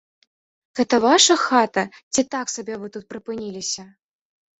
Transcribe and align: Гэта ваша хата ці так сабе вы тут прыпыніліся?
Гэта 0.77 0.95
ваша 1.03 1.35
хата 1.41 1.83
ці 2.13 2.21
так 2.33 2.53
сабе 2.55 2.79
вы 2.85 2.89
тут 2.97 3.05
прыпыніліся? 3.13 3.87